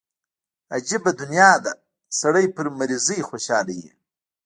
[0.75, 1.71] عجبه دنيا ده
[2.19, 3.91] سړى پر مريضۍ خوشاله وي.